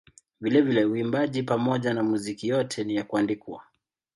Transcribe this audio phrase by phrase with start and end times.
[0.41, 3.63] Vilevile uimbaji pamoja na muziki yote ni ya kuandikwa.